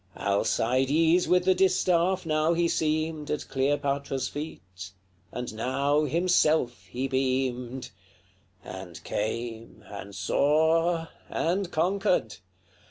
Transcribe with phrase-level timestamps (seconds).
[0.17, 4.89] Alcides with the distaff now he seemed At Cleopatra's feet,
[5.31, 7.91] and now himself he beamed.
[8.65, 8.79] XCI.
[8.81, 12.37] And came, and saw, and conquered.